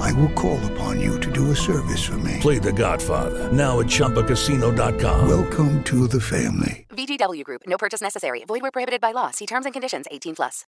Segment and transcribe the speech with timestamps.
[0.00, 2.38] I will call upon you to do a service for me.
[2.40, 5.28] Play The Godfather now at ChumbaCasino.com.
[5.28, 6.86] Welcome to the family.
[6.90, 7.62] VGW Group.
[7.66, 8.44] No purchase necessary.
[8.46, 9.30] Void where prohibited by law.
[9.30, 10.06] See terms and conditions.
[10.10, 10.64] 18 plus.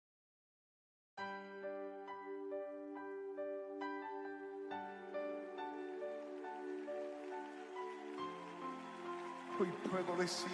[9.59, 10.48] Hoy puedo decir,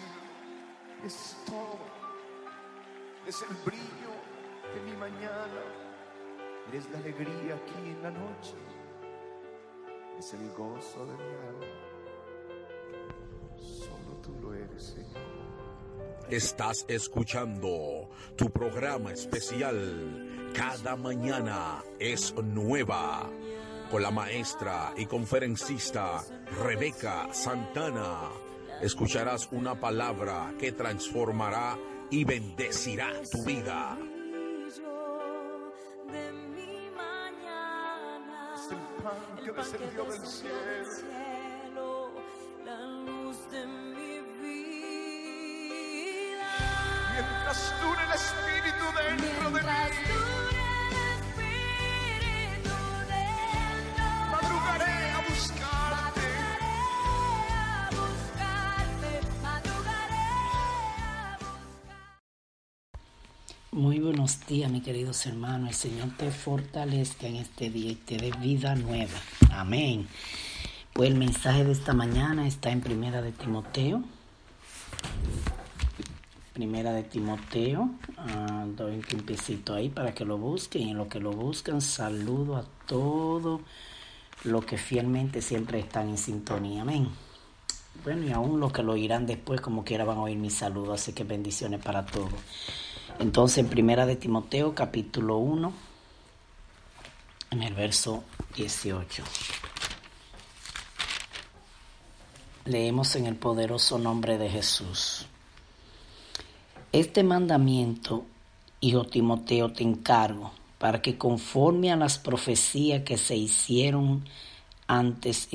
[1.04, 1.78] es todo.
[3.26, 4.10] Es el brillo
[4.74, 5.85] de mi mañana.
[6.72, 8.54] Es la alegría aquí en la noche.
[10.18, 11.66] Es el gozo de mi alma.
[13.56, 15.36] Solo tú lo eres, Señor.
[16.28, 23.30] Estás escuchando tu programa especial Cada mañana es nueva
[23.90, 26.24] con la maestra y conferencista
[26.62, 28.30] Rebeca Santana.
[28.82, 31.78] Escucharás una palabra que transformará
[32.10, 33.96] y bendecirá tu vida.
[39.56, 42.10] Descendió del cielo.
[47.12, 50.45] Mientras dure el Espíritu dentro de mí.
[64.06, 65.70] Buenos días, mis queridos hermanos.
[65.70, 69.18] El Señor te fortalezca en este día y te dé vida nueva.
[69.50, 70.06] Amén.
[70.92, 74.04] Pues el mensaje de esta mañana está en Primera de Timoteo.
[76.54, 77.90] Primera de Timoteo.
[78.16, 80.82] Ah, doy un tiempecito ahí para que lo busquen.
[80.82, 83.60] Y en lo que lo buscan, saludo a todos
[84.44, 86.82] los que fielmente siempre están en sintonía.
[86.82, 87.08] Amén.
[88.04, 90.92] Bueno, y aún los que lo oirán después, como quiera, van a oír mi saludo.
[90.92, 92.30] Así que bendiciones para todos.
[93.18, 95.72] Entonces, en Primera de Timoteo, capítulo 1,
[97.50, 98.24] en el verso
[98.56, 99.22] 18.
[102.66, 105.26] Leemos en el poderoso nombre de Jesús.
[106.92, 108.26] Este mandamiento,
[108.80, 114.28] hijo Timoteo, te encargo, para que conforme a las profecías que se hicieron
[114.88, 115.48] antes,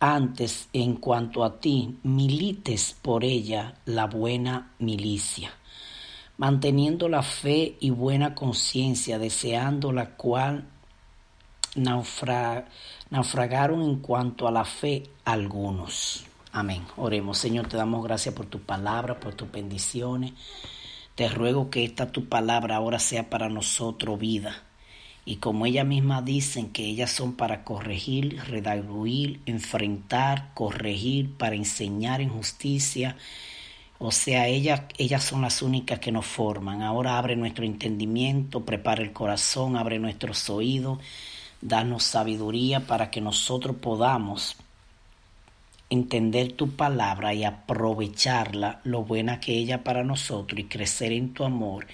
[0.00, 5.52] antes en cuanto a ti, milites por ella la buena milicia
[6.38, 10.64] manteniendo la fe y buena conciencia, deseando la cual
[11.74, 12.66] naufra,
[13.10, 16.26] naufragaron en cuanto a la fe algunos.
[16.52, 16.82] Amén.
[16.96, 20.32] Oremos, Señor, te damos gracias por tu palabra, por tus bendiciones.
[21.14, 24.62] Te ruego que esta tu palabra ahora sea para nosotros vida.
[25.24, 32.20] Y como ella misma dicen que ellas son para corregir, redarguir, enfrentar, corregir, para enseñar
[32.20, 33.16] en justicia,
[33.98, 36.82] o sea, ellas, ellas son las únicas que nos forman.
[36.82, 40.98] Ahora abre nuestro entendimiento, prepara el corazón, abre nuestros oídos,
[41.62, 44.56] danos sabiduría para que nosotros podamos
[45.88, 51.44] entender tu palabra y aprovecharla, lo buena que ella para nosotros, y crecer en tu
[51.44, 51.86] amor,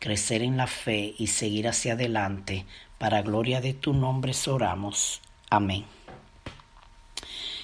[0.00, 2.64] crecer en la fe y seguir hacia adelante.
[2.98, 5.20] Para gloria de tu nombre oramos.
[5.50, 5.84] Amén.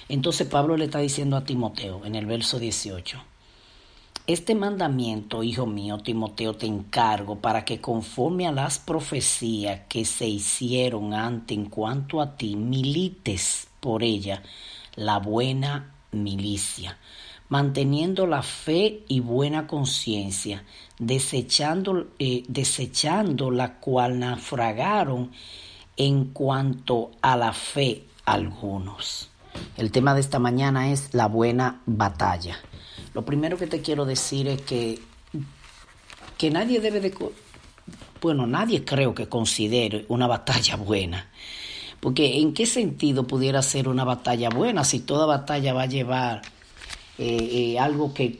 [0.07, 3.30] Entonces Pablo le está diciendo a Timoteo en el verso 18.
[4.27, 10.27] Este mandamiento, hijo mío, Timoteo, te encargo para que conforme a las profecías que se
[10.27, 14.43] hicieron antes en cuanto a ti, milites por ella
[14.95, 16.99] la buena milicia,
[17.49, 20.65] manteniendo la fe y buena conciencia,
[20.99, 25.31] desechando, eh, desechando la cual naufragaron
[25.97, 29.29] en cuanto a la fe algunos.
[29.77, 32.59] El tema de esta mañana es la buena batalla.
[33.13, 34.99] Lo primero que te quiero decir es que,
[36.37, 37.13] que nadie debe de...
[38.21, 41.27] Bueno, nadie creo que considere una batalla buena.
[41.99, 46.41] Porque ¿en qué sentido pudiera ser una batalla buena si toda batalla va a llevar
[47.17, 48.39] eh, eh, algo que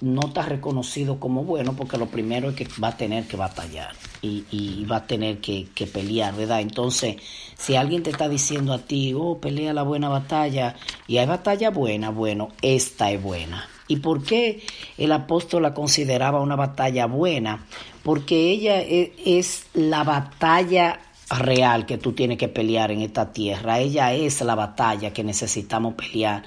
[0.00, 1.74] no está reconocido como bueno?
[1.76, 5.40] Porque lo primero es que va a tener que batallar y, y va a tener
[5.40, 6.62] que, que, pelear, ¿verdad?
[6.62, 7.16] Entonces,
[7.58, 10.76] si alguien te está diciendo a ti, oh, pelea la buena batalla
[11.06, 13.68] y hay batalla buena, bueno, esta es buena.
[13.92, 14.62] ¿Y por qué
[14.96, 17.66] el apóstol la consideraba una batalla buena?
[18.02, 20.98] Porque ella e, es la batalla
[21.28, 23.80] real que tú tienes que pelear en esta tierra.
[23.80, 26.42] Ella es la batalla que necesitamos pelear.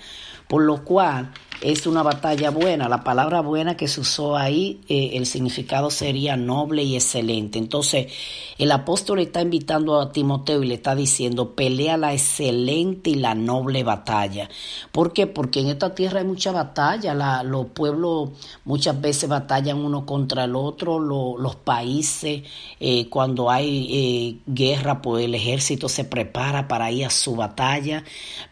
[0.47, 1.31] Por lo cual
[1.61, 2.89] es una batalla buena.
[2.89, 7.59] La palabra buena que se usó ahí, eh, el significado sería noble y excelente.
[7.59, 8.11] Entonces,
[8.57, 13.35] el apóstol está invitando a Timoteo y le está diciendo, pelea la excelente y la
[13.35, 14.49] noble batalla.
[14.91, 15.27] ¿Por qué?
[15.27, 17.13] Porque en esta tierra hay mucha batalla.
[17.13, 18.29] La, los pueblos
[18.65, 20.99] muchas veces batallan uno contra el otro.
[20.99, 22.43] los países,
[22.79, 28.03] eh, cuando hay eh, guerra, pues el ejército se prepara para ir a su batalla.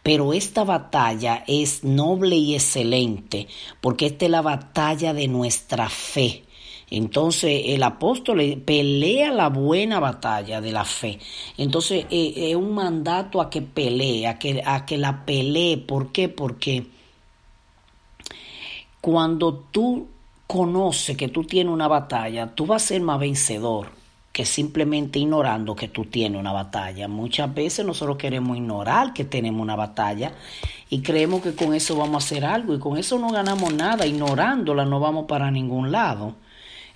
[0.04, 2.93] Pero esta batalla es noble y excelente
[3.82, 6.44] porque esta es la batalla de nuestra fe.
[6.90, 11.20] Entonces el apóstol pelea la buena batalla de la fe.
[11.58, 15.78] Entonces eh, es un mandato a que pelee, a que, a que la pelee.
[15.78, 16.30] ¿Por qué?
[16.30, 16.86] Porque
[19.02, 20.08] cuando tú
[20.46, 24.03] conoces que tú tienes una batalla, tú vas a ser más vencedor
[24.34, 27.08] que simplemente ignorando que tú tienes una batalla.
[27.08, 30.34] Muchas veces nosotros queremos ignorar que tenemos una batalla
[30.90, 34.08] y creemos que con eso vamos a hacer algo y con eso no ganamos nada,
[34.08, 36.34] ignorándola no vamos para ningún lado.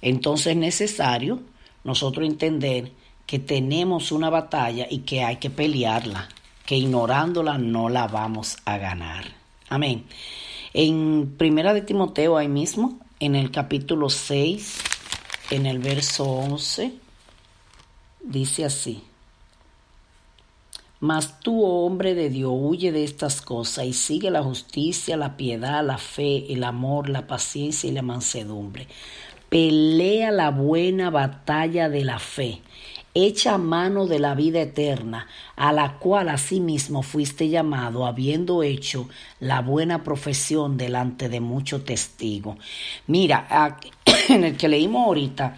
[0.01, 1.39] Entonces es necesario
[1.83, 2.91] nosotros entender
[3.27, 6.29] que tenemos una batalla y que hay que pelearla,
[6.65, 9.25] que ignorándola no la vamos a ganar.
[9.69, 10.05] Amén.
[10.73, 14.79] En Primera de Timoteo ahí mismo, en el capítulo 6,
[15.51, 17.06] en el verso 11,
[18.21, 19.03] dice así.
[20.99, 25.37] Mas tú, oh hombre de Dios, huye de estas cosas y sigue la justicia, la
[25.37, 28.87] piedad, la fe, el amor, la paciencia y la mansedumbre.
[29.49, 32.61] Pelea la buena batalla de la fe.
[33.13, 39.07] Echa mano de la vida eterna, a la cual asimismo fuiste llamado, habiendo hecho
[39.39, 42.57] la buena profesión delante de muchos testigos.
[43.05, 43.77] Mira,
[44.29, 45.57] en el que leímos ahorita,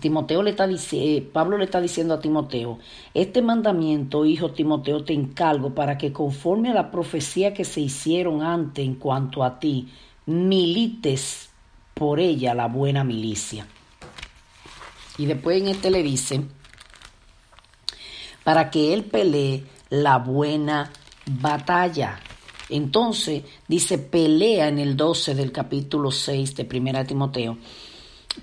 [0.00, 2.78] Timoteo le está eh, Pablo le está diciendo a Timoteo,
[3.12, 8.42] este mandamiento, hijo Timoteo, te encargo para que conforme a la profecía que se hicieron
[8.42, 9.88] antes en cuanto a ti,
[10.26, 11.50] milites
[11.94, 13.66] por ella la buena milicia.
[15.18, 16.42] Y después en este le dice,
[18.44, 20.90] para que él pelee la buena
[21.26, 22.18] batalla.
[22.70, 27.58] Entonces dice, pelea en el 12 del capítulo 6 de 1 Timoteo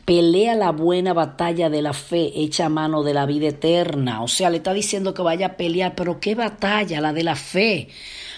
[0.06, 4.22] pelea la buena batalla de la fe, echa mano de la vida eterna.
[4.22, 7.02] O sea, le está diciendo que vaya a pelear, pero ¿qué batalla?
[7.02, 7.90] La de la fe.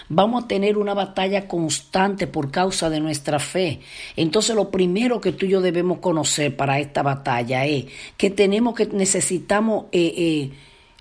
[0.08, 3.80] Vamos a tener una batalla constante por causa de nuestra fe.
[4.16, 8.74] Entonces lo primero que tú y yo debemos conocer para esta batalla es que tenemos
[8.74, 10.50] que necesitamos eh, eh,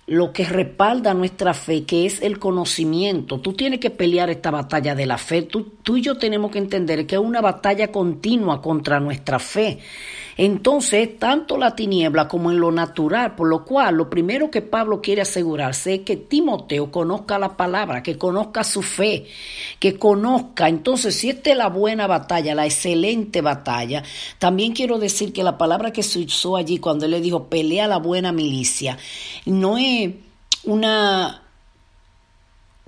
[0.07, 3.39] lo que respalda nuestra fe, que es el conocimiento.
[3.39, 5.41] Tú tienes que pelear esta batalla de la fe.
[5.41, 9.79] Tú, tú y yo tenemos que entender que es una batalla continua contra nuestra fe.
[10.37, 15.01] Entonces, tanto la tiniebla como en lo natural, por lo cual lo primero que Pablo
[15.01, 19.27] quiere asegurarse es que Timoteo conozca la palabra, que conozca su fe,
[19.79, 20.69] que conozca.
[20.69, 24.03] Entonces, si esta es la buena batalla, la excelente batalla,
[24.39, 27.87] también quiero decir que la palabra que se usó allí cuando él le dijo pelea
[27.87, 28.97] la buena milicia,
[29.45, 30.11] no es
[30.63, 31.41] una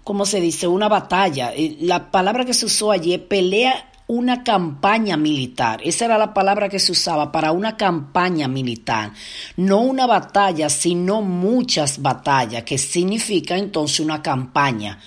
[0.04, 0.68] ¿cómo se dice?
[0.68, 1.54] Una batalla.
[1.54, 5.82] Eh, la palabra que se usó allí es pelea una campaña militar.
[5.84, 9.12] Esa era la palabra que se usaba para una campaña militar.
[9.58, 15.00] No una batalla, sino muchas batallas, que significa entonces una campaña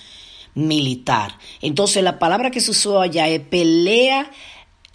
[0.55, 1.37] militar.
[1.61, 4.31] Entonces la palabra que se usó allá es pelea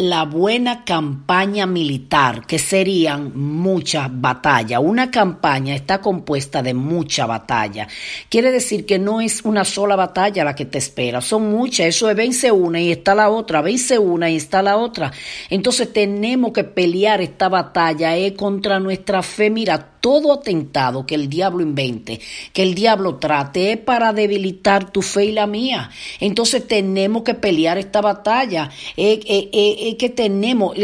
[0.03, 4.81] la buena campaña militar, que serían muchas batallas.
[4.83, 7.87] Una campaña está compuesta de mucha batalla.
[8.29, 11.87] Quiere decir que no es una sola batalla la que te espera, son muchas.
[11.87, 15.13] Eso es vence una y está la otra, vence una y está la otra.
[15.49, 19.51] Entonces tenemos que pelear esta batalla es contra nuestra fe.
[19.51, 22.21] Mira, todo atentado que el diablo invente,
[22.53, 25.91] que el diablo trate, para debilitar tu fe y la mía.
[26.21, 28.69] Entonces tenemos que pelear esta batalla.
[28.97, 30.77] Eh, eh, eh, que tenemos.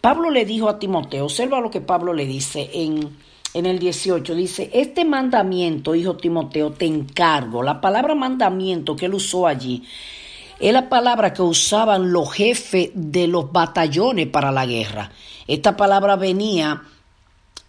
[0.00, 3.16] Pablo le dijo a Timoteo, observa lo que Pablo le dice en,
[3.54, 7.62] en el 18 dice, este mandamiento, hijo Timoteo, te encargo.
[7.62, 9.84] La palabra mandamiento que él usó allí
[10.58, 15.12] es la palabra que usaban los jefes de los batallones para la guerra.
[15.46, 16.82] Esta palabra venía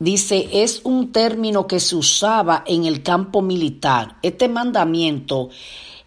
[0.01, 4.15] Dice, es un término que se usaba en el campo militar.
[4.21, 5.49] Este mandamiento,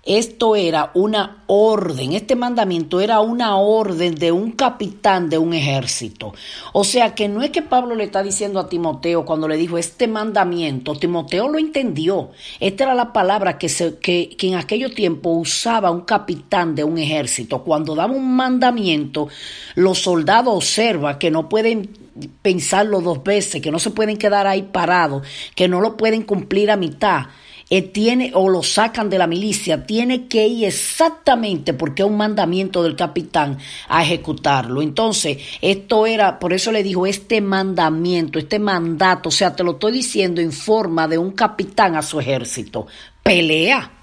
[0.03, 6.33] esto era una orden, este mandamiento era una orden de un capitán de un ejército.
[6.73, 9.77] O sea que no es que Pablo le está diciendo a Timoteo cuando le dijo
[9.77, 12.31] este mandamiento, Timoteo lo entendió.
[12.61, 16.83] Esta era la palabra que, se, que, que en aquellos tiempos usaba un capitán de
[16.83, 17.63] un ejército.
[17.63, 19.29] Cuando daba un mandamiento,
[19.75, 22.02] los soldados observan que no pueden
[22.43, 26.71] pensarlo dos veces, que no se pueden quedar ahí parados, que no lo pueden cumplir
[26.71, 27.27] a mitad.
[27.71, 32.19] eh, tiene o lo sacan de la milicia, tiene que ir exactamente porque es un
[32.19, 33.57] mandamiento del capitán
[33.89, 34.83] a ejecutarlo.
[34.83, 39.73] Entonces, esto era, por eso le dijo, este mandamiento, este mandato, o sea, te lo
[39.73, 42.87] estoy diciendo en forma de un capitán a su ejército.
[43.23, 44.02] Pelea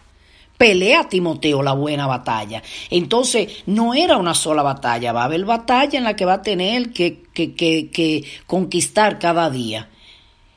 [0.59, 2.61] pelea Timoteo la buena batalla.
[2.89, 6.41] Entonces, no era una sola batalla, va a haber batalla en la que va a
[6.41, 9.87] tener que, que, que, conquistar cada día.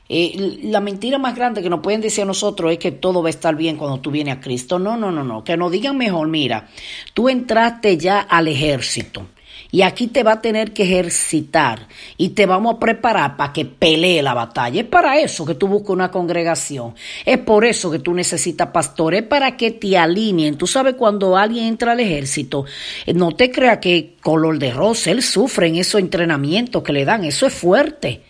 [0.08, 3.28] Eh, la mentira más grande que nos pueden decir a nosotros es que todo va
[3.28, 4.80] a estar bien cuando tú vienes a Cristo.
[4.80, 5.44] No, no, no, no.
[5.44, 6.68] Que nos digan mejor, mira,
[7.14, 9.28] tú entraste ya al ejército.
[9.74, 11.88] Y aquí te va a tener que ejercitar
[12.18, 14.82] y te vamos a preparar para que pelee la batalla.
[14.82, 16.94] Es para eso que tú buscas una congregación.
[17.24, 20.58] Es por eso que tú necesitas pastores, para que te alineen.
[20.58, 22.66] Tú sabes cuando alguien entra al ejército,
[23.06, 27.06] eh, no te creas que color de rosa, él sufre en esos entrenamientos que le
[27.06, 27.24] dan.
[27.24, 28.20] Eso es fuerte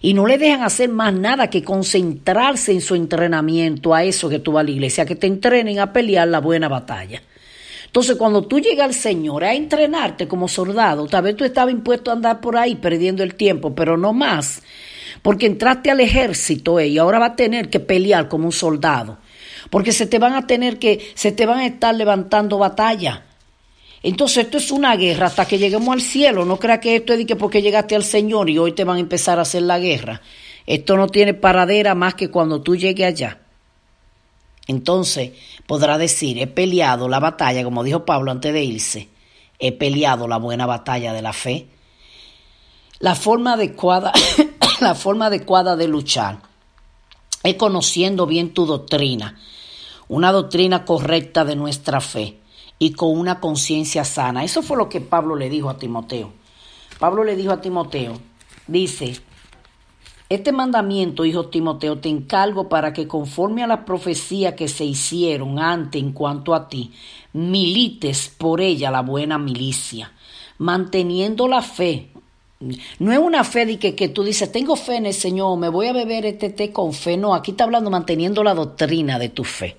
[0.00, 4.38] y no le dejan hacer más nada que concentrarse en su entrenamiento a eso que
[4.38, 7.22] tú vas a la iglesia, que te entrenen a pelear la buena batalla.
[7.96, 12.10] Entonces, cuando tú llegas al Señor a entrenarte como soldado, tal vez tú estabas impuesto
[12.10, 14.60] a andar por ahí perdiendo el tiempo, pero no más,
[15.22, 19.16] porque entraste al ejército eh, y ahora va a tener que pelear como un soldado,
[19.70, 23.24] porque se te van a tener que, se te van a estar levantando batalla.
[24.02, 26.44] Entonces esto es una guerra hasta que lleguemos al cielo.
[26.44, 29.38] No creas que esto es porque llegaste al Señor y hoy te van a empezar
[29.38, 30.20] a hacer la guerra.
[30.66, 33.38] Esto no tiene paradera más que cuando tú llegues allá.
[34.66, 35.32] Entonces
[35.66, 39.08] podrá decir, he peleado la batalla, como dijo Pablo antes de irse,
[39.58, 41.68] he peleado la buena batalla de la fe.
[42.98, 44.12] La forma adecuada,
[44.80, 46.38] la forma adecuada de luchar
[47.42, 49.38] es conociendo bien tu doctrina,
[50.08, 52.40] una doctrina correcta de nuestra fe
[52.78, 54.44] y con una conciencia sana.
[54.44, 56.32] Eso fue lo que Pablo le dijo a Timoteo.
[56.98, 58.18] Pablo le dijo a Timoteo,
[58.66, 59.20] dice,
[60.28, 65.58] este mandamiento, hijo Timoteo, te encargo para que conforme a las profecías que se hicieron
[65.58, 66.92] antes en cuanto a ti,
[67.32, 70.12] milites por ella la buena milicia,
[70.58, 72.10] manteniendo la fe.
[72.98, 75.68] No es una fe de que, que tú dices, tengo fe en el Señor, me
[75.68, 77.16] voy a beber este té con fe.
[77.16, 79.76] No, aquí está hablando manteniendo la doctrina de tu fe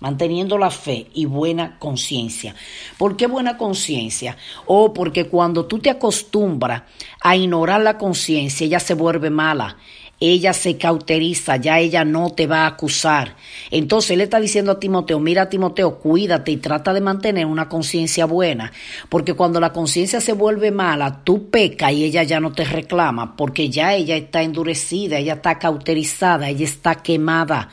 [0.00, 2.54] manteniendo la fe y buena conciencia.
[2.98, 4.36] ¿Por qué buena conciencia?
[4.66, 6.82] O porque cuando tú te acostumbras
[7.22, 9.76] a ignorar la conciencia, ella se vuelve mala
[10.20, 13.36] ella se cauteriza, ya ella no te va a acusar.
[13.70, 18.24] Entonces él está diciendo a Timoteo, mira Timoteo, cuídate y trata de mantener una conciencia
[18.24, 18.72] buena,
[19.08, 23.36] porque cuando la conciencia se vuelve mala, tú pecas y ella ya no te reclama,
[23.36, 27.68] porque ya ella está endurecida, ella está cauterizada, ella está quemada.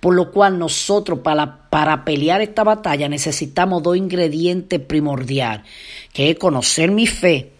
[0.00, 5.64] Por lo cual nosotros para, para pelear esta batalla necesitamos dos ingredientes primordiales,
[6.12, 7.53] que es conocer mi fe,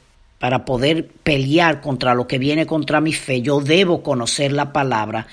[0.44, 5.26] para poder pelear contra lo que viene contra mi fe, yo debo conocer la palabra,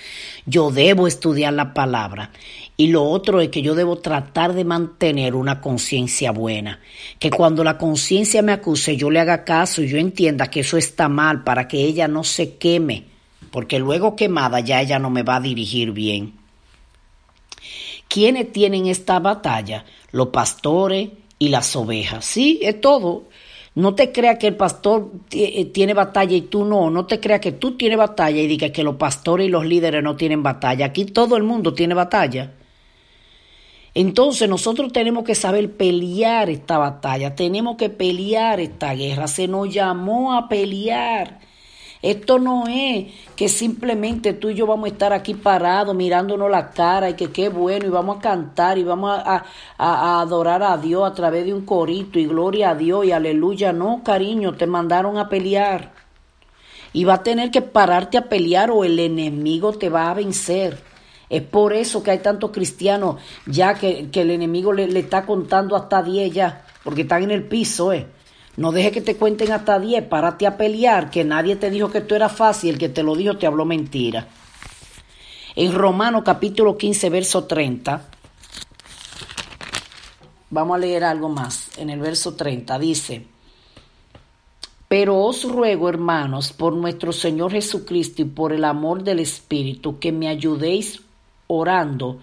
[0.45, 2.31] yo debo estudiar la palabra.
[2.77, 6.79] Y lo otro es que yo debo tratar de mantener una conciencia buena,
[7.19, 10.77] que cuando la conciencia me acuse yo le haga caso y yo entienda que eso
[10.77, 13.03] está mal para que ella no se queme,
[13.51, 16.35] porque luego quemada ya ella no me va a dirigir bien.
[18.07, 19.83] ¿Quiénes tienen esta batalla?
[20.13, 22.23] Los pastores y las ovejas.
[22.23, 23.25] Sí, es todo.
[23.73, 26.89] No te creas que el pastor eh, tiene batalla y tú no.
[26.89, 30.03] No te creas que tú tienes batalla y digas que los pastores y los líderes
[30.03, 30.87] no tienen batalla.
[30.87, 32.53] Aquí todo el mundo tiene batalla.
[33.93, 39.27] Entonces nosotros tenemos que saber pelear esta batalla, tenemos que pelear esta guerra.
[39.27, 41.39] Se nos llamó a pelear.
[42.01, 46.71] Esto no es que simplemente tú y yo vamos a estar aquí parados mirándonos la
[46.71, 49.45] cara y que qué bueno y vamos a cantar y vamos a,
[49.77, 53.71] adorar a Dios a través de un corito y gloria a Dios y aleluya.
[53.71, 55.91] No, cariño, te mandaron a pelear.
[56.93, 60.79] Y va a tener que pararte a pelear o el enemigo te va a vencer.
[61.29, 65.75] Es por eso que hay tantos cristianos ya que, el enemigo le, le, está contando
[65.77, 68.07] hasta 10 ya, porque están en el piso, ¿eh?
[68.57, 71.99] No deje que te cuenten hasta 10, párate a pelear, que nadie te dijo que
[71.99, 74.27] esto era fácil, el que te lo dijo te habló mentira.
[75.55, 78.09] En Romano capítulo 15, verso 30,
[80.49, 81.77] vamos a leer algo más.
[81.77, 83.25] En el verso 30 dice,
[84.87, 90.11] pero os ruego, hermanos, por nuestro Señor Jesucristo y por el amor del Espíritu, que
[90.11, 91.01] me ayudéis
[91.47, 92.19] orando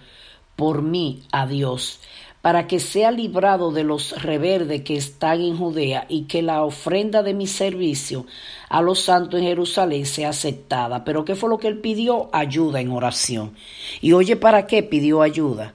[0.55, 1.99] por mí a Dios
[2.41, 7.21] para que sea librado de los reverdes que están en Judea y que la ofrenda
[7.21, 8.25] de mi servicio
[8.69, 11.03] a los santos en Jerusalén sea aceptada.
[11.03, 12.29] Pero ¿qué fue lo que él pidió?
[12.31, 13.55] Ayuda en oración.
[13.99, 15.73] Y oye, ¿para qué pidió ayuda?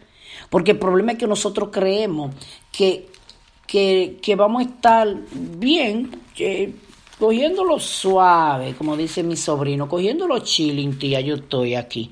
[0.48, 2.34] Porque el problema es que nosotros creemos
[2.72, 3.08] que,
[3.66, 6.12] que, que vamos a estar bien,
[7.18, 12.10] cogiéndolo suave, como dice mi sobrino, cogiéndolo chilling, tía, yo estoy aquí.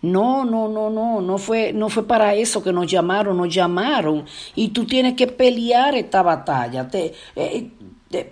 [0.00, 4.24] No, no, no, no, no fue, no fue para eso que nos llamaron, nos llamaron
[4.54, 6.88] y tú tienes que pelear esta batalla.
[6.88, 7.70] Te, eh,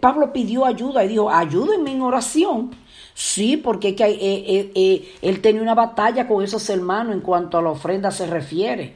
[0.01, 2.71] Pablo pidió ayuda y dijo, ayúdenme en oración.
[3.15, 7.63] Sí, porque que, eh, eh, él tenía una batalla con esos hermanos en cuanto a
[7.63, 8.95] la ofrenda se refiere.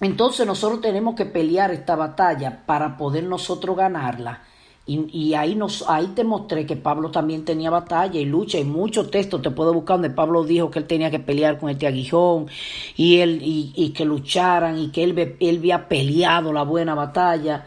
[0.00, 4.42] Entonces nosotros tenemos que pelear esta batalla para poder nosotros ganarla.
[4.86, 8.58] Y, ahí, nos, ahí te mostré que Pablo también tenía batalla y lucha.
[8.58, 11.70] Y muchos textos te puedo buscar donde Pablo dijo que él tenía que pelear con
[11.70, 12.48] este aguijón
[12.96, 17.66] y, él, y, que lucharan y que él, él había peleado la buena batalla.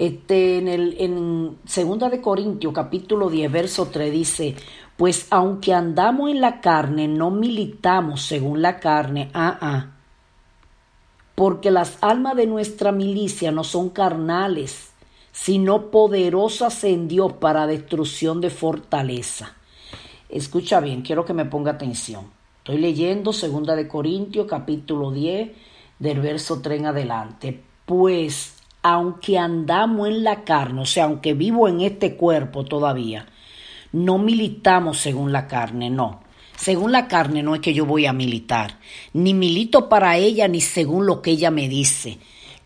[0.00, 4.56] Este, en, el, en Segunda de Corintios capítulo 10 verso 3 dice,
[4.96, 9.86] pues aunque andamos en la carne, no militamos según la carne, ah, ah,
[11.34, 14.89] porque las almas de nuestra milicia no son carnales,
[15.32, 19.54] sino poderosas en Dios para destrucción de fortaleza.
[20.28, 22.26] Escucha bien, quiero que me ponga atención.
[22.58, 25.50] Estoy leyendo Segunda de Corintios capítulo 10
[25.98, 27.60] del verso 3 en adelante.
[27.84, 33.26] Pues aunque andamos en la carne, o sea, aunque vivo en este cuerpo todavía,
[33.92, 36.20] no militamos según la carne, no.
[36.56, 38.78] Según la carne no es que yo voy a militar,
[39.14, 42.18] ni milito para ella ni según lo que ella me dice,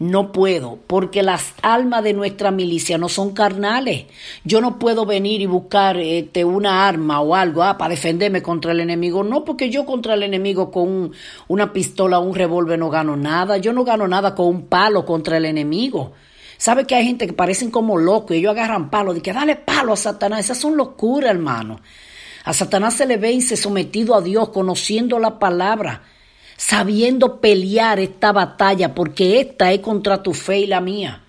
[0.04, 4.04] no puedo, porque las almas de nuestra milicia no son carnales.
[4.44, 8.72] Yo no puedo venir y buscar este, una arma o algo ah, para defenderme contra
[8.72, 9.24] el enemigo.
[9.24, 11.12] No, porque yo contra el enemigo con
[11.48, 13.56] una pistola o un revólver no gano nada.
[13.56, 16.12] Yo no gano nada con un palo contra el enemigo.
[16.58, 19.14] ¿Sabe que hay gente que parecen como locos y ellos agarran palo?
[19.14, 20.40] De que dale palo a Satanás.
[20.40, 21.80] Esas son locuras, hermano.
[22.44, 26.02] A Satanás se le vence sometido a Dios, conociendo la palabra
[26.66, 31.20] sabiendo pelear esta batalla, porque esta es contra tu fe y la mía.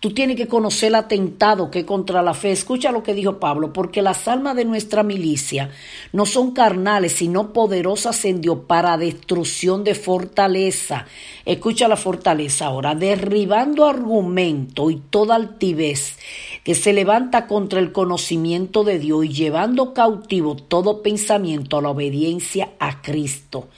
[0.00, 2.50] Tú tienes que conocer el atentado que contra la fe.
[2.50, 5.70] Escucha lo que dijo Pablo, porque las almas de nuestra milicia
[6.12, 11.06] no son carnales, sino poderosas en Dios para destrucción de fortaleza.
[11.44, 16.18] Escucha la fortaleza ahora, derribando argumento y toda altivez
[16.64, 21.90] que se levanta contra el conocimiento de Dios y llevando cautivo todo pensamiento a la
[21.90, 23.68] obediencia a Cristo.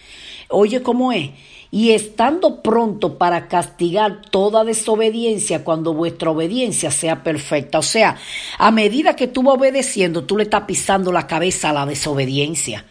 [0.55, 1.31] Oye cómo es.
[1.71, 7.81] Y estando pronto para castigar toda desobediencia cuando vuestra obediencia sea perfecta.
[7.81, 8.17] O sea,
[8.59, 12.85] a medida que tú vas obedeciendo, tú le estás pisando la cabeza a la desobediencia.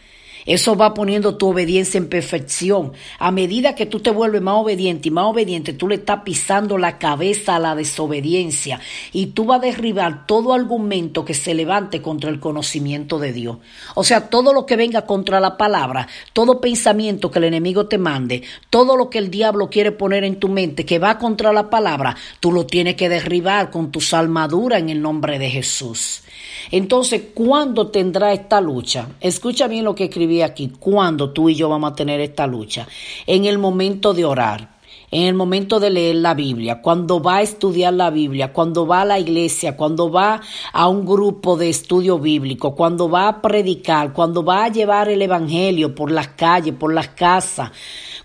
[0.46, 2.94] Eso va poniendo tu obediencia en perfección.
[3.20, 6.78] A medida que tú te vuelves más obediente y más obediente, tú le estás pisando
[6.78, 8.80] la cabeza a la desobediencia
[9.12, 13.58] y tú vas a derribar todo argumento que se levante contra el conocimiento de Dios.
[13.96, 17.98] O sea, todo lo que venga contra la palabra, todo pensamiento que el enemigo te
[17.98, 21.70] mande, todo lo que el diablo quiere poner en tu mente que va contra la
[21.70, 26.23] palabra, tú lo tienes que derribar con tu armaduras en el nombre de Jesús.
[26.72, 29.10] Entonces, ¿cuándo tendrá esta lucha?
[29.22, 30.72] Escucha bien lo que escribí aquí.
[30.80, 32.88] ¿Cuándo tú y yo vamos a tener esta lucha?
[33.28, 34.74] En el momento de orar
[35.14, 39.02] en el momento de leer la Biblia, cuando va a estudiar la Biblia, cuando va
[39.02, 44.12] a la iglesia, cuando va a un grupo de estudio bíblico, cuando va a predicar,
[44.12, 47.70] cuando va a llevar el Evangelio por las calles, por las casas,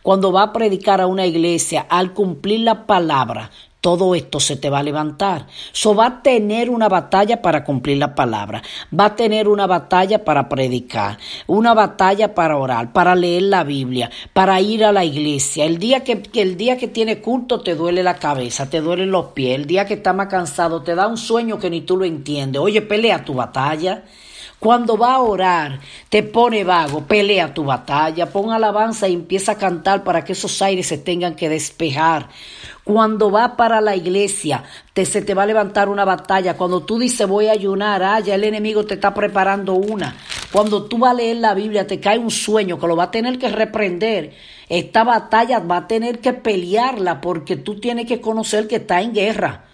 [0.01, 3.51] cuando va a predicar a una iglesia, al cumplir la palabra,
[3.81, 5.47] todo esto se te va a levantar.
[5.73, 8.63] So va a tener una batalla para cumplir la palabra,
[8.99, 14.11] va a tener una batalla para predicar, una batalla para orar, para leer la Biblia,
[14.33, 15.65] para ir a la iglesia.
[15.65, 19.27] El día que, el día que tiene culto te duele la cabeza, te duelen los
[19.27, 22.05] pies, el día que está más cansado te da un sueño que ni tú lo
[22.05, 22.61] entiendes.
[22.61, 24.05] Oye, pelea tu batalla.
[24.59, 29.59] Cuando va a orar, te pone vago, pelea tu batalla, pon alabanza y empieza a
[29.59, 32.29] cantar para que esos aires se tengan que despejar.
[32.83, 36.57] Cuando va para la iglesia, te, se te va a levantar una batalla.
[36.57, 40.17] Cuando tú dices voy a ayunar, ah, ya el enemigo te está preparando una.
[40.51, 43.11] Cuando tú vas a leer la Biblia, te cae un sueño que lo va a
[43.13, 44.35] tener que reprender.
[44.69, 49.13] Esta batalla va a tener que pelearla porque tú tienes que conocer que está en
[49.15, 49.68] guerra.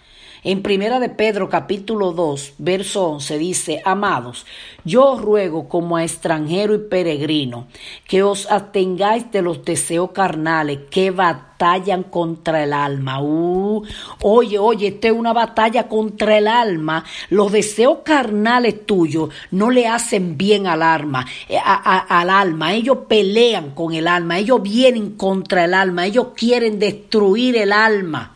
[0.47, 4.45] En Primera de Pedro capítulo 2, verso 11 dice, Amados,
[4.83, 7.65] yo ruego como a extranjero y peregrino
[8.07, 13.23] que os atengáis de los deseos carnales que batallan contra el alma.
[13.23, 13.85] Uh,
[14.21, 17.03] oye, oye, esta es una batalla contra el alma.
[17.31, 22.75] Los deseos carnales tuyos no le hacen bien al alma, eh, al alma.
[22.75, 28.34] Ellos pelean con el alma, ellos vienen contra el alma, ellos quieren destruir el alma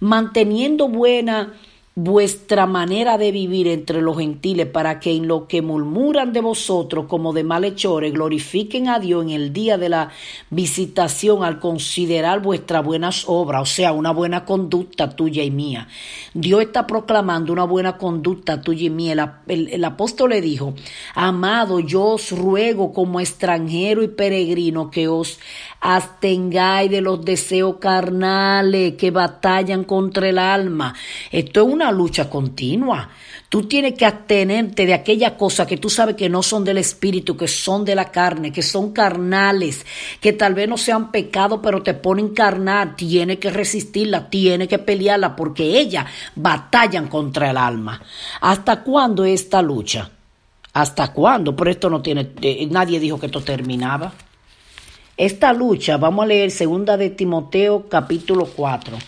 [0.00, 1.52] manteniendo buena
[1.96, 7.06] vuestra manera de vivir entre los gentiles para que en lo que murmuran de vosotros
[7.06, 10.10] como de malhechores glorifiquen a Dios en el día de la
[10.50, 15.86] visitación al considerar vuestras buenas obras, o sea, una buena conducta tuya y mía.
[16.32, 19.42] Dios está proclamando una buena conducta tuya y mía.
[19.46, 20.74] El, apóstol le dijo,
[21.14, 25.38] amado, yo os ruego como extranjero y peregrino que os
[25.86, 30.94] abstengáis de los deseos carnales que batallan contra el alma.
[31.30, 33.10] Esto es una lucha continua.
[33.50, 37.36] Tú tienes que abstenerte de aquellas cosas que tú sabes que no son del espíritu,
[37.36, 39.84] que son de la carne, que son carnales,
[40.22, 42.96] que tal vez no sean pecado, pero te ponen carnal.
[42.96, 48.02] Tienes que resistirla, tienes que pelearla, porque ellas batallan contra el alma.
[48.40, 50.10] ¿Hasta cuándo esta lucha?
[50.72, 51.54] ¿Hasta cuándo?
[51.54, 54.14] Por esto no tiene, eh, nadie dijo que esto terminaba.
[55.16, 58.98] Esta lucha, vamos a leer segunda de Timoteo capítulo 4,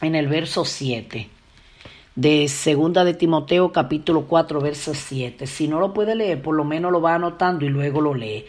[0.00, 1.28] en el verso 7.
[2.16, 5.46] De segunda de Timoteo capítulo 4, verso 7.
[5.46, 8.46] Si no lo puede leer, por lo menos lo va anotando y luego lo lee.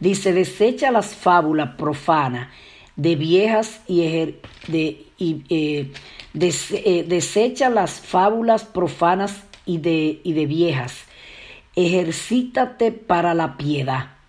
[0.00, 2.48] Dice, desecha las fábulas profanas
[2.96, 4.00] de viejas y,
[4.68, 5.92] de, y eh,
[6.32, 11.04] eh, desecha las fábulas profanas y de, y de viejas.
[11.76, 14.21] Ejercítate para la piedad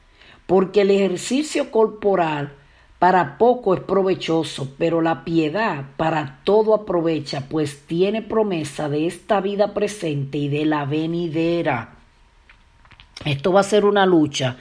[0.46, 2.54] porque el ejercicio corporal
[3.00, 9.42] para poco es provechoso, pero la piedad para todo aprovecha, pues tiene promesa de esta
[9.42, 11.96] vida presente y de la venidera.
[13.26, 14.58] Esto va a ser una lucha,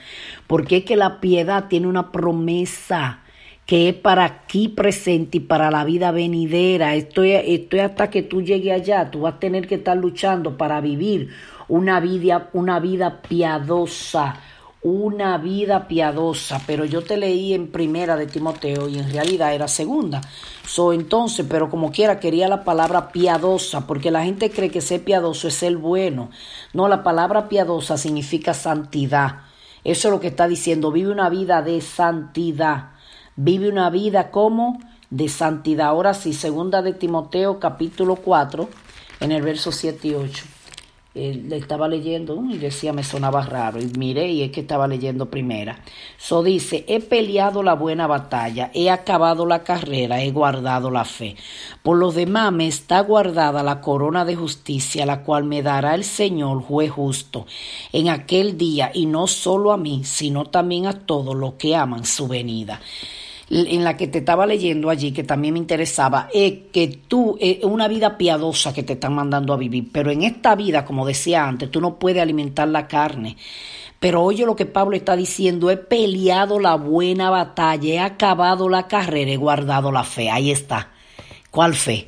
[0.47, 3.19] porque es que la piedad tiene una promesa
[3.65, 6.95] que es para aquí presente y para la vida venidera.
[6.95, 10.81] Esto es, hasta que tú llegues allá, tú vas a tener que estar luchando para
[10.81, 11.29] vivir
[11.67, 14.41] una vida, una vida piadosa,
[14.83, 19.69] una vida piadosa, pero yo te leí en primera de Timoteo y en realidad era
[19.69, 20.19] segunda.
[20.67, 25.03] So, entonces, pero como quiera quería la palabra piadosa, porque la gente cree que ser
[25.03, 26.29] piadoso es ser bueno.
[26.73, 29.43] No, la palabra piadosa significa santidad.
[29.85, 32.91] Eso es lo que está diciendo, vive una vida de santidad.
[33.37, 35.87] Vive una vida como de santidad.
[35.87, 38.67] Ahora sí, segunda de Timoteo capítulo 4,
[39.21, 40.43] en el verso 7 y 8
[41.13, 45.29] le estaba leyendo y decía me sonaba raro y miré y es que estaba leyendo
[45.29, 45.79] primera.
[46.17, 51.35] So dice, he peleado la buena batalla, he acabado la carrera, he guardado la fe.
[51.83, 56.03] Por lo demás me está guardada la corona de justicia, la cual me dará el
[56.03, 57.45] Señor juez justo
[57.91, 62.05] en aquel día y no solo a mí, sino también a todos los que aman
[62.05, 62.81] su venida
[63.49, 67.63] en la que te estaba leyendo allí, que también me interesaba, es que tú, es
[67.63, 71.45] una vida piadosa que te están mandando a vivir, pero en esta vida, como decía
[71.45, 73.37] antes, tú no puedes alimentar la carne.
[73.99, 78.87] Pero oye lo que Pablo está diciendo, he peleado la buena batalla, he acabado la
[78.87, 80.29] carrera, he guardado la fe.
[80.29, 80.89] Ahí está.
[81.51, 82.07] ¿Cuál fe?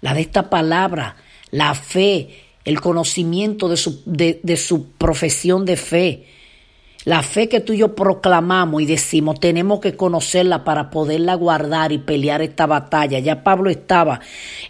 [0.00, 1.16] La de esta palabra,
[1.50, 6.26] la fe, el conocimiento de su, de, de su profesión de fe
[7.04, 11.92] la fe que tú y yo proclamamos y decimos, tenemos que conocerla para poderla guardar
[11.92, 13.18] y pelear esta batalla.
[13.18, 14.20] Ya Pablo estaba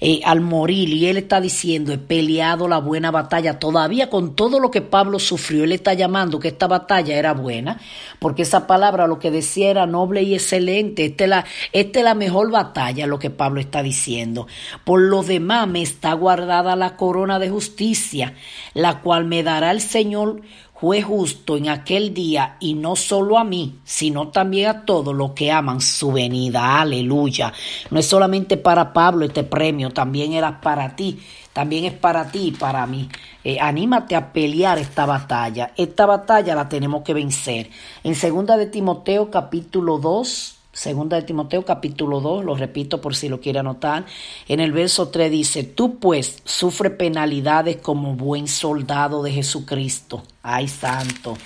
[0.01, 3.61] eh, al morir y él está diciendo, he peleado la buena batalla.
[3.61, 7.81] Todavía con todo lo que Pablo sufrió, él está llamando que esta batalla era buena,
[8.19, 11.05] porque esa palabra lo que decía era noble y excelente.
[11.05, 14.49] Esta es la, esta es la mejor batalla, lo que Pablo está diciendo.
[14.85, 18.35] Por lo demás me está guardada la corona de justicia,
[18.75, 20.43] la cual me dará el Señor
[20.79, 25.31] fue justo en aquel día y no solo a mí, sino también a todos los
[25.31, 26.81] que aman su venida.
[26.81, 27.53] Aleluya.
[27.91, 31.21] No es solamente para Pablo este premio, también era para ti.
[31.55, 33.09] También es para ti y para mí.
[33.45, 35.73] Eh, anímate a pelear esta batalla.
[35.77, 37.71] Esta batalla la tenemos que vencer.
[38.03, 43.29] En segunda de Timoteo capítulo 2, Segunda de Timoteo capítulo 2, lo repito por si
[43.29, 44.07] lo quiere anotar.
[44.49, 50.25] En el verso 3 dice, tú pues sufre penalidades como buen soldado de Jesucristo.
[50.43, 51.39] Ay, santo.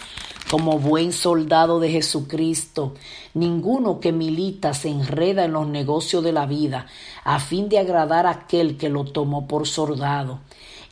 [0.50, 2.94] Como buen soldado de Jesucristo.
[3.34, 6.86] Ninguno que milita se enreda en los negocios de la vida
[7.22, 10.40] a fin de agradar a aquel que lo tomó por soldado.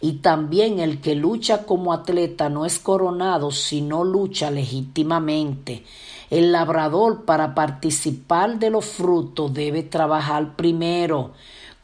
[0.03, 5.85] Y también el que lucha como atleta no es coronado si no lucha legítimamente.
[6.31, 11.33] El labrador para participar de los frutos debe trabajar primero.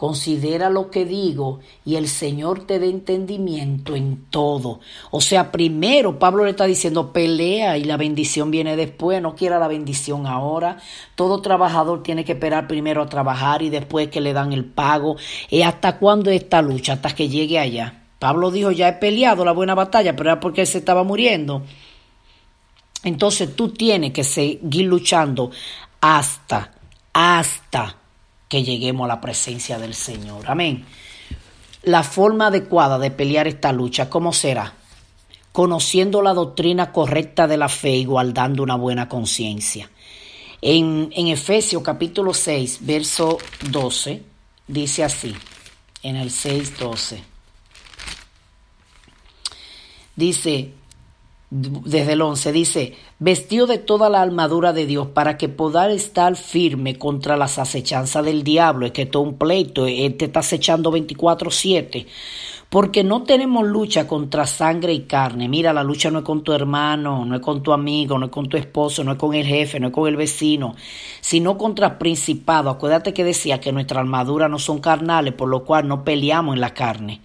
[0.03, 4.81] Considera lo que digo y el Señor te dé entendimiento en todo.
[5.13, 9.23] O sea, primero Pablo le está diciendo pelea y la bendición viene después.
[9.23, 10.79] No quiera la bendición ahora.
[11.15, 15.15] Todo trabajador tiene que esperar primero a trabajar y después que le dan el pago.
[15.49, 16.95] ¿Y hasta cuándo esta lucha?
[16.95, 18.03] Hasta que llegue allá.
[18.19, 21.63] Pablo dijo, ya he peleado la buena batalla, pero era porque él se estaba muriendo.
[23.05, 25.51] Entonces tú tienes que seguir luchando
[26.01, 26.73] hasta,
[27.13, 27.97] hasta
[28.49, 30.45] que lleguemos a la presencia del Señor.
[30.47, 30.85] Amén.
[31.85, 34.75] la forma adecuada de pelear esta lucha, ¿cómo será?
[35.51, 39.91] Conociendo la doctrina correcta de la fe y guardando una buena conciencia.
[40.61, 43.39] En, en Efesios capítulo 6, verso
[43.69, 44.23] 12,
[44.69, 45.35] dice así,
[46.05, 47.23] en el 6, 12.
[50.15, 50.75] Dice,
[51.55, 56.35] desde el 11, dice, vestido de toda la armadura de Dios para que podáis estar
[56.35, 58.87] firme contra las acechanzas del diablo.
[58.87, 62.07] Es que todo un pleito, él te está acechando 24-7.
[62.71, 65.47] Porque no tenemos lucha contra sangre y carne.
[65.47, 68.33] Mira, la lucha no es con tu hermano, no es con tu amigo, no es
[68.33, 70.75] con tu esposo, no es con el jefe, no es con el vecino,
[71.21, 72.71] sino contra principado.
[72.71, 76.63] Acuérdate que decía que nuestra armadura no son carnales, por lo cual no peleamos en
[76.63, 77.21] la carne.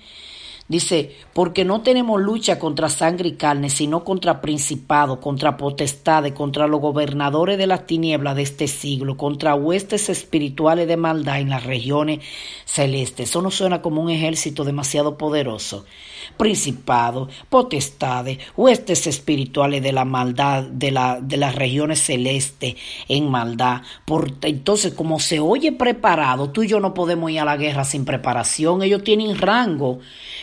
[0.67, 6.67] Dice, porque no tenemos lucha contra sangre y carne, sino contra principados, contra potestades, contra
[6.67, 11.63] los gobernadores de las tinieblas de este siglo, contra huestes espirituales de maldad en las
[11.63, 12.19] regiones
[12.65, 13.29] celestes.
[13.29, 15.85] Eso no suena como un ejército demasiado poderoso.
[16.35, 22.75] Principados, potestades, huestes espirituales de la maldad, de, la, de las regiones celestes
[23.07, 23.81] en maldad.
[24.05, 27.85] Por, entonces, como se oye preparado, tú y yo no podemos ir a la guerra
[27.85, 28.81] sin preparación.
[28.81, 29.99] Ellos tienen rango.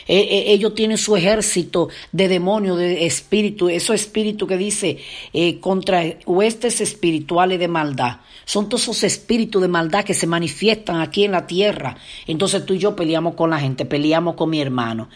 [0.07, 4.99] Eh, eh, ellos tienen su ejército de demonios, de espíritu, esos espíritus que dice
[5.33, 8.19] eh, contra huestes espirituales de maldad.
[8.45, 11.97] Son todos esos espíritus de maldad que se manifiestan aquí en la tierra.
[12.27, 15.09] Entonces tú y yo peleamos con la gente, peleamos con mi hermano,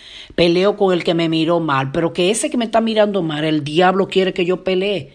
[0.76, 3.64] con el que me miró mal, pero que ese que me está mirando mal, el
[3.64, 5.12] diablo quiere que yo pelee.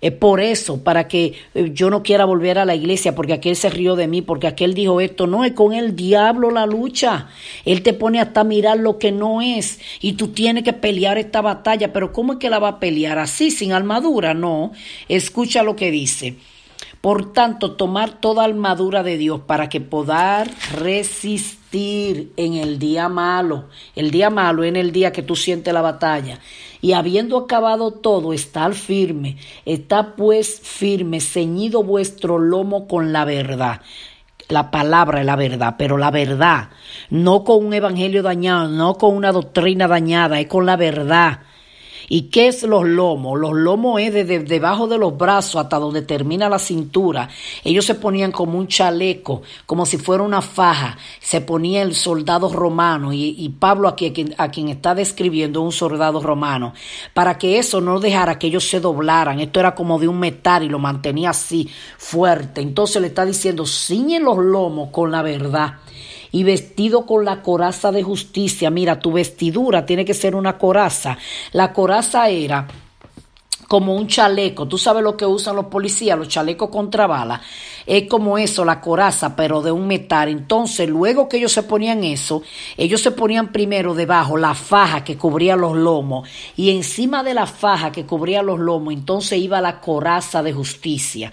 [0.00, 3.54] Es por eso, para que eh, yo no quiera volver a la iglesia, porque aquel
[3.54, 5.26] se rió de mí, porque aquel dijo esto.
[5.26, 7.28] No, es con el diablo la lucha.
[7.66, 9.78] Él te pone hasta mirar lo que no es.
[10.00, 11.92] Y tú tienes que pelear esta batalla.
[11.92, 13.18] Pero ¿cómo es que la va a pelear?
[13.18, 14.32] Así, sin armadura.
[14.32, 14.72] No.
[15.08, 16.36] Escucha lo que dice.
[17.00, 23.68] Por tanto, tomar toda armadura de Dios para que podáis resistir en el día malo.
[23.96, 26.40] El día malo en el día que tú sientes la batalla.
[26.82, 29.38] Y habiendo acabado todo, estar firme.
[29.64, 33.80] Está pues firme, ceñido vuestro lomo con la verdad.
[34.48, 36.70] La palabra es la verdad, pero la verdad,
[37.08, 41.40] no con un evangelio dañado, no con una doctrina dañada, es con la verdad
[42.12, 43.38] ¿Y qué es los lomos?
[43.38, 47.28] Los lomos es desde debajo de los brazos hasta donde termina la cintura.
[47.62, 50.98] Ellos se ponían como un chaleco, como si fuera una faja.
[51.20, 56.74] Se ponía el soldado romano y, Pablo aquí a quien, está describiendo un soldado romano,
[57.14, 59.38] para que eso no dejara que ellos se doblaran.
[59.38, 62.60] Esto era como de un metal y lo mantenía así fuerte.
[62.60, 65.74] Entonces le está diciendo, ciñen los lomos con la verdad
[66.32, 68.70] y vestido con la coraza de justicia.
[68.70, 71.18] Mira, tu vestidura tiene que ser una coraza.
[71.52, 72.66] La coraza era
[73.70, 74.66] como un chaleco.
[74.66, 77.40] Tú sabes lo que usan los policías, los chalecos contra balas.
[77.86, 80.28] Es como eso, la coraza, pero de un metal.
[80.28, 82.42] Entonces, luego que ellos se ponían eso,
[82.76, 86.28] ellos se ponían primero debajo la faja que cubría los lomos.
[86.56, 91.32] Y encima de la faja que cubría los lomos, entonces iba la coraza de justicia,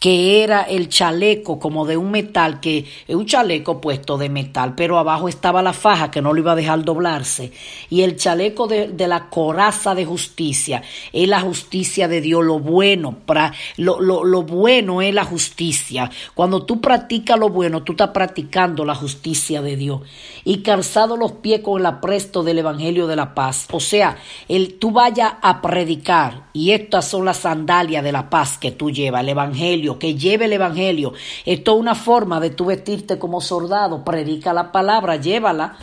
[0.00, 4.74] que era el chaleco como de un metal, que es un chaleco puesto de metal,
[4.74, 7.52] pero abajo estaba la faja que no lo iba a dejar doblarse.
[7.90, 12.58] Y el chaleco de, de la coraza de justicia es la justicia de Dios, lo
[12.58, 16.10] bueno, para, lo, lo, lo bueno es la justicia.
[16.34, 20.00] Cuando tú practicas lo bueno, tú estás practicando la justicia de Dios.
[20.44, 23.66] Y calzado los pies con el apresto del Evangelio de la paz.
[23.72, 24.16] O sea,
[24.48, 28.90] el, tú vayas a predicar, y estas son las sandalias de la paz que tú
[28.90, 31.12] llevas, el Evangelio, que lleve el Evangelio.
[31.44, 35.76] Esto es una forma de tú vestirte como soldado, predica la palabra, llévala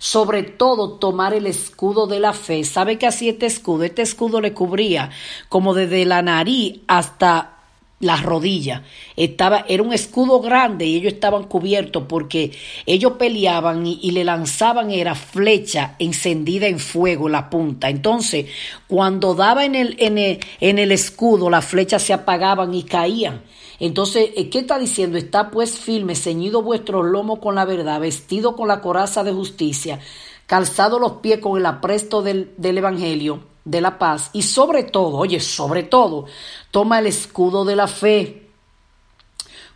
[0.00, 2.64] sobre todo tomar el escudo de la fe.
[2.64, 3.84] ¿Sabe que así este escudo?
[3.84, 5.10] Este escudo le cubría
[5.50, 7.59] como desde la nariz hasta
[8.00, 8.82] las rodillas.
[9.14, 12.50] Estaba, era un escudo grande y ellos estaban cubiertos porque
[12.86, 17.90] ellos peleaban y, le lanzaban era flecha encendida en fuego la punta.
[17.90, 18.46] Entonces,
[18.88, 23.42] cuando daba en el, en el, en el escudo, las flechas se apagaban y caían.
[23.78, 25.16] Entonces, eh, ¿qué está diciendo?
[25.16, 30.00] Está pues firme, ceñido vuestro lomo con la verdad, vestido con la coraza de justicia,
[30.46, 35.16] calzado los pies con el apresto del, del Evangelio de la paz y sobre todo,
[35.18, 36.26] oye, sobre todo,
[36.70, 38.48] toma el escudo de la fe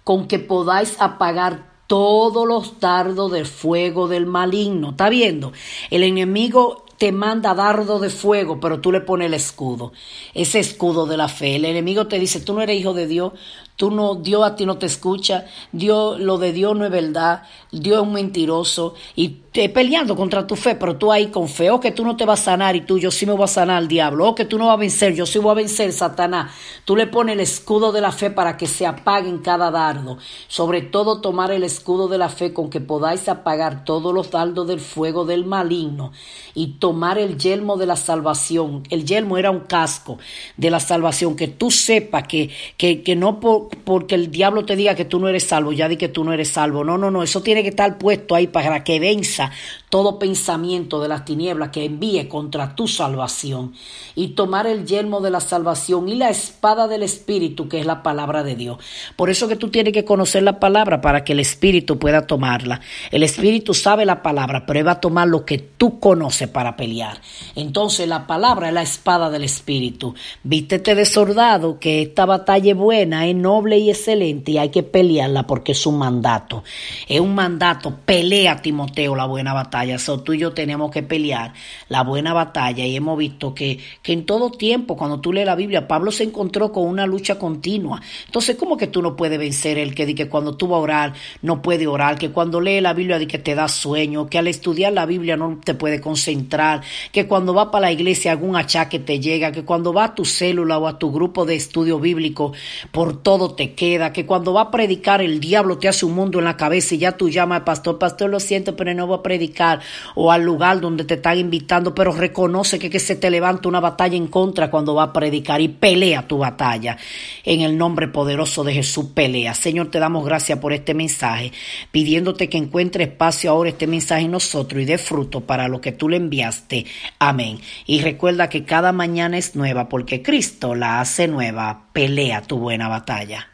[0.02, 4.90] con que podáis apagar todos los dardos de fuego del maligno.
[4.90, 5.52] ¿Está viendo?
[5.90, 9.92] El enemigo te manda dardo de fuego, pero tú le pones el escudo,
[10.32, 11.56] ese escudo de la fe.
[11.56, 13.32] El enemigo te dice, tú no eres hijo de Dios,
[13.76, 17.42] tú no, Dios a ti no te escucha, Dios, lo de Dios no es verdad,
[17.72, 21.78] Dios es un mentiroso y peleando contra tu fe, pero tú ahí con fe, o
[21.78, 23.76] que tú no te vas a sanar y tú, yo sí me voy a sanar
[23.76, 26.50] al diablo, o que tú no vas a vencer, yo sí voy a vencer Satanás.
[26.84, 30.18] Tú le pones el escudo de la fe para que se apague en cada dardo,
[30.48, 34.66] sobre todo tomar el escudo de la fe con que podáis apagar todos los dardos
[34.66, 36.10] del fuego del maligno
[36.54, 38.82] y tomar el yelmo de la salvación.
[38.90, 40.18] El yelmo era un casco
[40.56, 44.96] de la salvación, que tú sepas que, que, que no porque el diablo te diga
[44.96, 46.82] que tú no eres salvo, ya di que tú no eres salvo.
[46.82, 49.83] No, no, no, eso tiene que estar puesto ahí para que venza casa.
[49.94, 53.74] Todo pensamiento de las tinieblas que envíe contra tu salvación
[54.16, 58.02] y tomar el yelmo de la salvación y la espada del Espíritu que es la
[58.02, 58.78] palabra de Dios.
[59.14, 62.80] Por eso que tú tienes que conocer la palabra para que el Espíritu pueda tomarla.
[63.12, 66.74] El Espíritu sabe la palabra, pero él va a tomar lo que tú conoces para
[66.74, 67.20] pelear.
[67.54, 70.12] Entonces la palabra es la espada del Espíritu.
[70.42, 74.82] Vístete de soldado que esta batalla es buena, es noble y excelente y hay que
[74.82, 76.64] pelearla porque es un mandato.
[77.06, 77.94] Es un mandato.
[78.04, 79.83] Pelea, Timoteo, la buena batalla.
[79.98, 81.52] So, tú y yo tenemos que pelear
[81.88, 85.54] la buena batalla y hemos visto que, que en todo tiempo, cuando tú lees la
[85.54, 88.00] Biblia, Pablo se encontró con una lucha continua.
[88.26, 91.12] Entonces, ¿cómo que tú no puedes vencer el que, que cuando tú vas a orar
[91.42, 94.46] no puede orar, que cuando lee la Biblia di que te da sueño, que al
[94.46, 98.98] estudiar la Biblia no te puede concentrar, que cuando va para la iglesia algún achaque
[98.98, 102.52] te llega, que cuando va a tu célula o a tu grupo de estudio bíblico
[102.92, 106.38] por todo te queda, que cuando va a predicar el diablo te hace un mundo
[106.38, 109.18] en la cabeza y ya tú llamas al pastor, pastor lo siento, pero no voy
[109.18, 109.73] a predicar
[110.14, 113.80] o al lugar donde te están invitando, pero reconoce que, que se te levanta una
[113.80, 116.96] batalla en contra cuando va a predicar y pelea tu batalla.
[117.44, 119.54] En el nombre poderoso de Jesús pelea.
[119.54, 121.52] Señor, te damos gracias por este mensaje,
[121.90, 125.92] pidiéndote que encuentre espacio ahora este mensaje en nosotros y dé fruto para lo que
[125.92, 126.86] tú le enviaste.
[127.18, 127.58] Amén.
[127.86, 131.86] Y recuerda que cada mañana es nueva porque Cristo la hace nueva.
[131.92, 133.53] Pelea tu buena batalla.